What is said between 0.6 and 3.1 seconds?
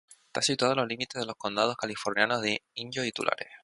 en los límites de los condados californianos de Inyo